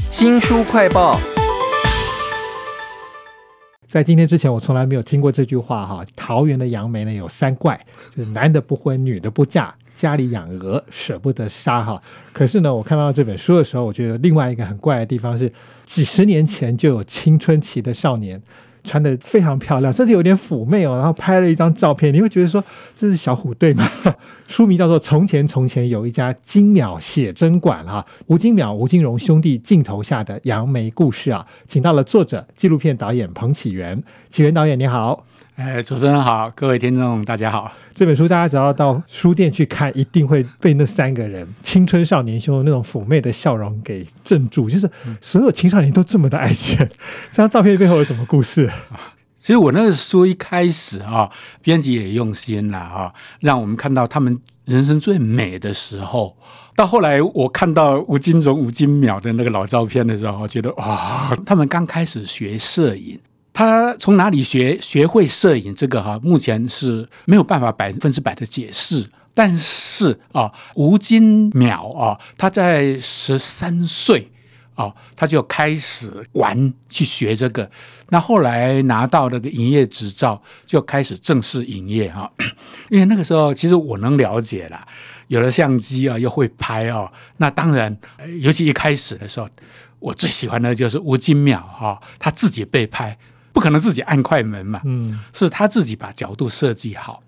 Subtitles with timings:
[0.00, 1.18] 新书快报，
[3.86, 6.04] 在今天之前，我从来没有听过这句话哈。
[6.14, 7.84] 桃园的杨梅呢有三怪，
[8.14, 12.00] 就是男的不婚，女的不嫁，家里养鹅舍不得杀哈。
[12.32, 15.52] 可是呢，我看到这本书的时候，我觉得另外一个很怪的地方是，
[15.84, 18.40] 几十年前就有青春期的少年。
[18.84, 20.94] 穿的非常漂亮，甚至有点妩媚哦。
[20.94, 22.62] 然后拍了一张照片，你会觉得说
[22.94, 23.88] 这是小虎队吗？
[24.46, 34.02] 书名叫做《从前从前有一家金秒写真馆》哈，吴金淼、吴金荣兄弟镜头下的杨梅故事啊，请到了作者、纪录片导演彭启源。
[34.28, 35.24] 启源导演你好。
[35.56, 37.70] 哎，主持人好，各位听众大家好。
[37.94, 44.70] 这本书大家只要到书店去看，一定会被那三个人青春少年兄那种妩媚的笑容给镇住。
[44.70, 46.88] 就是所有青少年都这么的爱钱。
[47.30, 48.70] 这张照片背后有什么故事？
[49.38, 51.30] 其实我那个书一开始啊，
[51.60, 56.34] 编辑也用心了啊，让我们看到他们人生最美的时候。
[56.74, 63.20] 到后来我看到吴金荣、吴金淼的那个老照片的时候，我觉得哇，他们刚开始学摄影。
[63.52, 65.74] 他从哪里学学会摄影？
[65.74, 69.10] 这个哈，目前是没有办法百分之百的解释。
[69.34, 74.30] 但是啊，吴金淼啊，他在十三岁
[74.74, 77.70] 啊，他就开始玩去学这个。
[78.10, 82.30] 那后来拿到那个营业执照，就开始正式营业哈。
[82.90, 84.86] 因为那个时候，其实我能了解了，
[85.28, 87.10] 有了相机啊，又会拍哦。
[87.38, 87.96] 那当然，
[88.40, 89.48] 尤其一开始的时候，
[89.98, 93.16] 我最喜欢的就是吴金淼哈，他自己被拍。
[93.52, 97.22] 不可能自己按快门嘛，嗯，是他自己把角度设计好，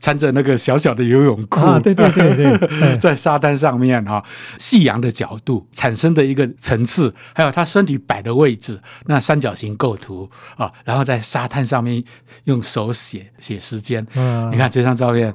[0.00, 4.24] 穿着那个小小的游泳裤，对对对 对，在沙滩上面哈，
[4.58, 12.02] 夕阳的角度产生的一个层次，还有他身体摆的位置，那三角形构图啊，然后在沙滩上面
[12.44, 15.34] 用手写写时间，嗯，你看这张照片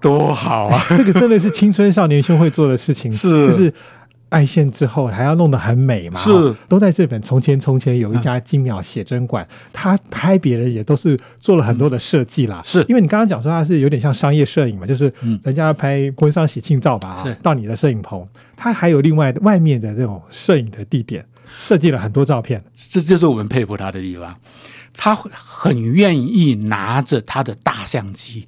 [0.00, 0.84] 多好啊！
[0.96, 3.72] 这个真的是青春少年兄会做的事情， 是就是。
[4.28, 6.18] 爱线之后还要弄得很美嘛？
[6.18, 12.60] 是，都在这本《从前从前有一家精妙写真馆》，他拍别人也都是做了很多的设计啦。
[12.64, 15.12] 是因为你刚刚讲说他是有点像商业摄影嘛，就是
[15.42, 21.24] 人家拍婚丧喜庆照吧，到你的摄影棚，他还有另外外面的那种摄影的地点，
[21.58, 22.62] 设计了很多照片。
[22.74, 24.34] 这就是我们佩服他的地方，
[24.96, 28.46] 他很愿意拿着他的大相机。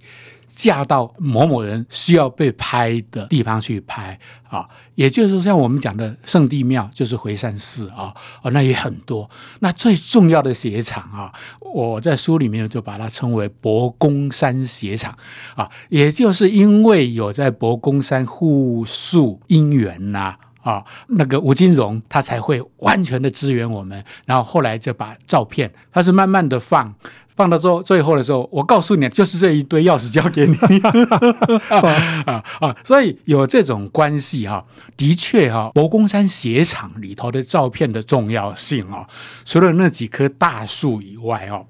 [0.58, 4.18] 嫁到某某人需要被拍的地方去拍
[4.50, 9.30] 啊，也就是像我们讲的圣地庙，就是回山寺啊，哦，那也很多。
[9.60, 15.16] 那最重要的鞋厂啊，我在书里面就把它称为博公山鞋厂
[15.54, 26.92] 啊，也就是因为有在博公山互诉姻缘呐啊，那个吴金荣他才会完全的支援我们，然后后来就把照片，他是慢慢的放。
[27.38, 30.56] 放到最最后的时候，我告诉你，就是这一堆钥匙交给你
[31.70, 32.76] 啊啊！
[32.82, 34.66] 所以有这种关系哈，
[34.96, 39.06] 的确哈，博公山鞋厂里头的照片的重要性啊，
[39.44, 41.64] 除了那几棵大树以外哦，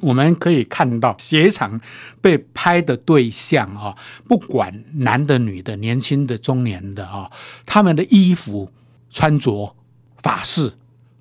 [0.00, 1.80] 我们可以看到鞋厂
[2.20, 3.96] 被拍的对象啊，
[4.28, 7.30] 不管男的、女的、年轻的、中年的啊，
[7.64, 8.70] 他们的衣服
[9.10, 9.74] 穿着、
[10.22, 10.74] 发饰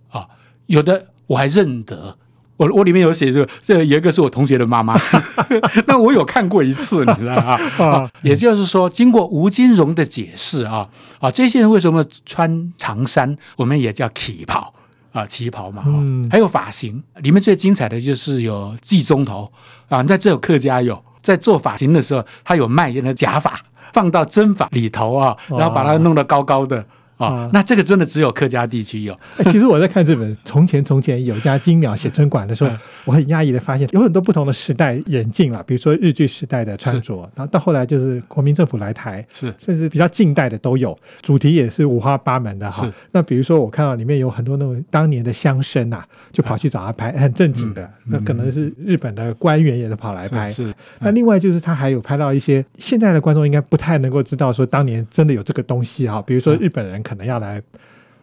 [0.10, 0.28] 啊，
[0.66, 2.18] 有的我还认得。
[2.58, 4.98] 我我里面有写这个，这有一个是我同学的妈妈，
[5.88, 7.60] 那我有看过一次，你知道吗？
[7.84, 10.88] 啊，也就是说，经过吴金荣的解释啊，
[11.20, 14.74] 啊，这些人为什么穿长衫，我们也叫旗袍
[15.12, 19.52] 啊，旗袍嘛，嗯，还有发型，里面最精彩的就是有髻中头
[19.90, 23.60] 啊，在这有客家有在做发型的时候，他有卖那假发，
[23.92, 26.86] 放到真发里头啊，然后把它弄得高高的。
[27.18, 29.18] 啊，那这个真的只有客家地区有。
[29.46, 42.92] 其实我在看这本《从前从前有家金鸟写真馆》的时候，我很讶异的发现，有很多不同的时代演进啊，比如说日据时代的穿着，然后到后来就是国民政府来台，是甚至比较近代的都有，主题也是五花八门的哈。
[43.14, 46.04] 那比如说我看到里面有很多那种当年的乡绅呐，
[46.34, 47.90] 就跑去找他拍，很正经的。
[48.08, 50.52] 那可能是日本的官员也是跑来拍。
[50.52, 50.74] 是。
[51.00, 57.02] 那另外就是他还有拍到一些现在的观众应该不太能够知道说当年真的有这个东西哈，比如说日本人。
[57.06, 57.62] 可能要来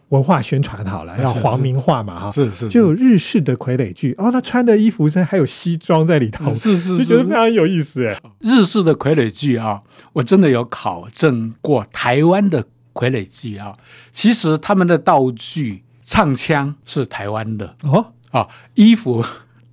[0.08, 8.20] 文化宣传好了，要皇民化嘛哈，是是，就有日式的傀儡剧哦，他穿的衣服身还有西装在里头，是是，就觉得非常有意思哎。
[8.40, 9.80] 日式的傀儡剧啊，
[10.12, 12.62] 我真的有考证过台湾的
[12.92, 13.78] 傀儡剧啊，
[14.10, 19.24] 其实他们的道具、唱腔是台湾的哦，啊，衣服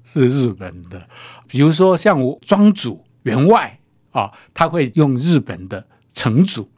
[0.05, 1.01] 是日本的，
[1.47, 3.77] 比如说像我庄主员外
[4.11, 6.69] 啊，他会用日本的城主。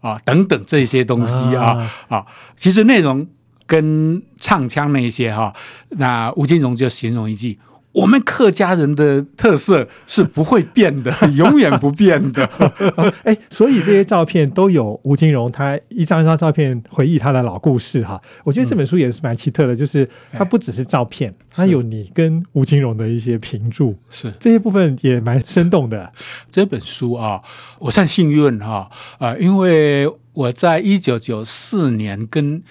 [0.00, 1.90] 啊，等等这些东西啊。
[2.08, 2.26] 啊，
[2.56, 3.26] 其实内容
[3.66, 5.54] 跟唱腔那些哈，
[5.90, 7.58] 那吴金荣就形容一句：
[7.92, 12.48] 我们客家人的特色是不会变的， 永远不变的。
[13.24, 18.20] 哎，所以这些照片都有吴金荣他一张一张照片回忆他的老故事哈。
[18.44, 26.12] 我觉得这本书也是蛮奇特的，就是它不只是照片，它有你跟吴金荣的一些评注，是这些部分也蛮生动的。
[26.52, 27.42] 这本书啊，
[27.80, 28.88] 我算幸运哈
[29.18, 32.62] 啊，因为我在一九九四年跟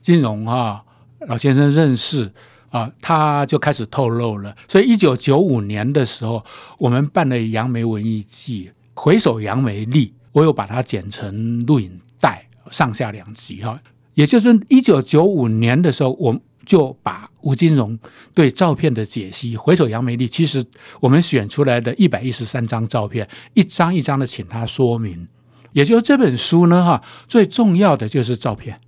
[0.00, 0.84] 金荣哈
[1.26, 2.30] 老先生认识。
[2.70, 4.56] 啊，他就开始透露了。
[4.66, 6.42] 所以，一九九五年的时候，
[6.78, 13.78] 我们办了《杨梅文艺季》，回首杨梅历，我有把它剪成录影带，上下两集哈。
[14.14, 17.98] 也就是一九九五年的时候，我就把吴金荣
[18.34, 20.64] 对照片的解析，《回首杨梅历》，其实
[21.00, 25.26] 我们选出来的一百一十三张照片，一张一张的请他说明。
[25.72, 28.80] 也就是这本书呢，哈，最重要的就是照片。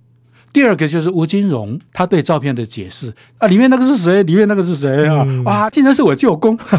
[0.53, 4.21] 第二个就是吴金荣，他对照片的解释啊，里面那个是谁？
[4.21, 5.25] 里面那个是谁啊？
[5.45, 6.55] 哇，竟然是我舅公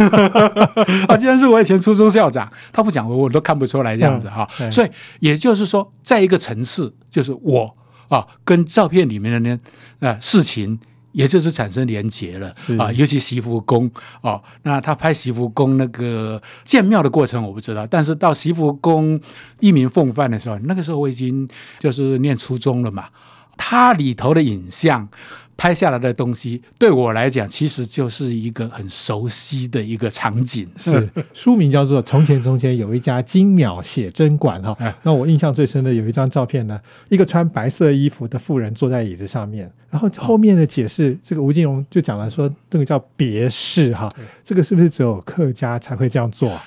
[1.09, 1.17] 啊！
[1.19, 4.49] 竟然是我以前初中校长，他不讲我我都看不出来这样子哈。
[4.71, 7.77] 所以也就是说，在一个层次，就是我
[8.07, 9.59] 啊，跟照片里面的呢
[9.99, 10.79] 啊事情，
[11.11, 12.93] 也就是产生连结了啊。
[12.93, 13.91] 尤其习福宫
[14.21, 19.21] 哦，那他拍习福宫那个建庙的过程我不知道，但是到习福宫
[19.59, 21.49] 一民奉饭的时候，那个时候我已经
[21.81, 23.07] 就是念初中了嘛。
[23.57, 25.09] 它里头的影像
[25.57, 30.69] 拍下来的东西，对我来讲，其实就是一个很熟悉的一个场景。
[30.77, 34.95] 是书名叫做《从前从前有一家精妙写真馆》哈。
[35.05, 44.13] 那我印象最深的有一张照片呢，一个穿白色衣服的妇人坐在椅子上面，然后后面的解释，这个吴金荣就讲了说，这个叫别式哈，
[44.43, 46.61] 这个是不是只有客家才会这样做？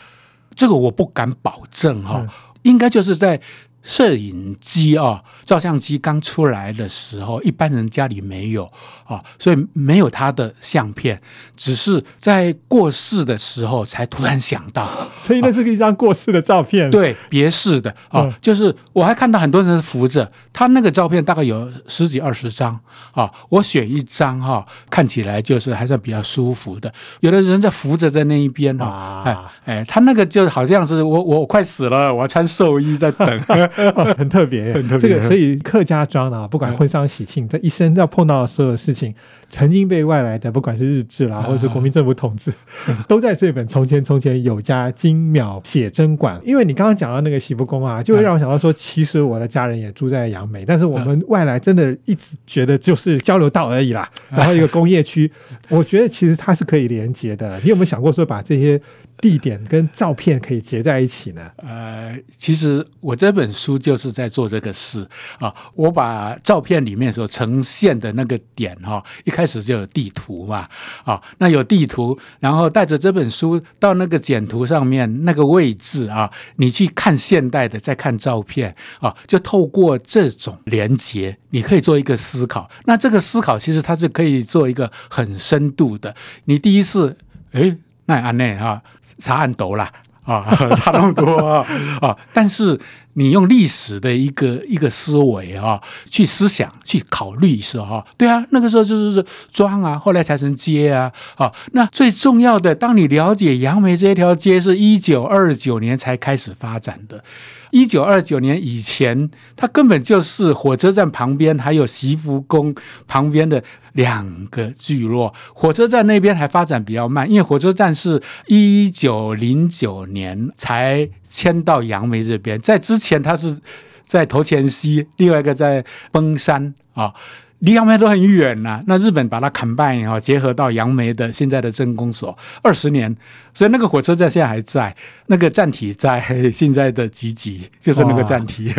[0.55, 2.25] 这个我不敢保证哈，
[2.61, 3.41] 应该就是在。
[3.87, 8.69] 摄影机啊，照相机刚出来的时候，一般人家里没有
[9.05, 11.21] 啊，所以没有他的相片，
[11.55, 14.85] 只是在过世的时候才突然想到，
[15.15, 22.77] 所以那是一张过世的照片，对，别式的啊，就是我还看到很多人扶着他那个照片，大概有十几二十张
[23.13, 29.37] 啊，我选一张哈，看起来就是还算比较舒服的，有的人在扶着在那一边哈，哎
[29.77, 33.27] 哎，他那个就好像是我我快死了，我要穿寿衣在等。
[34.17, 39.13] 很特别，这个所以客家庄啊，不管婚丧喜庆，这一生要碰到的所有事情，
[39.49, 42.51] 曾经被外来的，不管是日治啦，或者是国民政府统治，
[43.07, 46.37] 都在这本《从前从前有家精妙写真馆》。
[46.43, 54.09] 因为你刚刚讲到那个喜福宫啊，就会让我想到说，其实我的家人也住在杨梅，但是我们外来真的一直觉得就是交流道而已啦。
[54.29, 55.31] 然后一个工业区，
[55.69, 57.59] 我觉得其实它是可以连接的。
[57.61, 58.81] 你有没有想过说把这些？
[59.19, 61.49] 地点跟照片可以结在一起呢？
[61.57, 65.07] 呃，其实我这本书就是在做这个事
[65.39, 65.53] 啊。
[65.73, 70.69] 我把照片里面所呈现的那个点哈，一开始就有地图嘛，
[71.03, 82.69] 啊，那有地图，然后带着这本书到那个简图上面那个位置啊，你去看现代的，再看照片啊，就透过这种连接，你可以做一个思考。
[82.85, 86.15] 那这个思考其实它是可以做一个很深度的。
[86.45, 87.17] 你第一次，
[87.51, 87.75] 哎。
[88.09, 88.81] 那安内哈
[89.19, 89.91] 差很多啦
[90.23, 91.65] 啊， 差那么多啊
[92.01, 92.17] 啊！
[92.33, 92.77] 但是
[93.13, 101.51] 你用历史的一个一个思维啊，去思想去考虑一下哈，对啊，那个时候就是是庄啊，后来才成街啊啊。
[101.71, 107.23] 那最重要的，当你了解杨梅这条街是一九二九年才开始发展的。
[107.71, 112.73] 一九二九年以前，它根本就是火车站旁边，还有习福宫
[113.07, 115.33] 旁边的两个聚落。
[115.53, 123.59] 火车站那边还发展比较慢，因为火车站是一九零九年才迁到杨梅这边，在之前它是
[124.05, 127.13] 在头前溪，另外一个在崩山啊。
[127.59, 133.15] 离杨梅都很远呐，那日本把它砍半以后，结合到杨梅的现在的镇公所二十年，
[133.53, 134.95] 所以那个火车站现在还在，
[135.25, 136.21] 那个站体在
[136.53, 138.71] 现在的集集就是那个站体，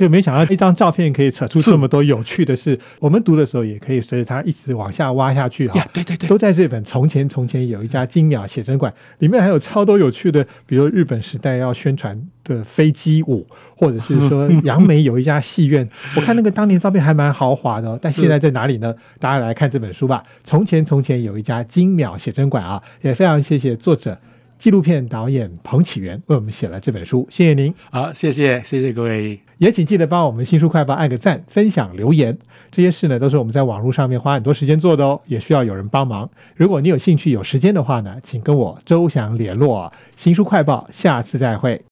[0.00, 2.78] 就 没想到一张照片可以扯出这么多有趣的事。
[2.98, 5.86] 我们读的时候也可以随着它一直往下挖下去哈。
[5.92, 12.18] 对对对，都在这本《从前从前有一家精妙写真馆》里面还有超多有趣的，比如日本时代要宣传。
[12.44, 13.46] 的飞机舞，
[13.76, 18.94] 或者是说 杨梅有一家戏院， 我看那个当年照片还蛮豪华的，但现在在哪里呢？
[19.18, 20.22] 大家来看这本书吧。
[20.44, 24.18] 从前从前有一家精妙写真馆啊，也非常谢谢作者
[24.56, 27.74] 纪录片导演彭启源为我们写了这本书，谢谢您。
[27.90, 32.36] 好，谢谢谢谢各位，也请记得帮我们新书快报按个赞、分享、留言，
[32.70, 36.30] 这些事呢都是我们在网络上面花很多时间做的哦，也需要有人帮忙。
[36.54, 39.92] 如果你有兴趣、有时间的话呢，请跟我周翔联络。
[40.14, 41.82] 新书快报，下次再会。